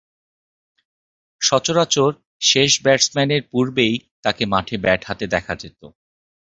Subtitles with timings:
[1.41, 2.11] সচরাচর
[2.41, 5.87] শেষ ব্যাটসম্যানের পূর্বেই তাকে মাঠে ব্যাট হাতে দেখা যেতো।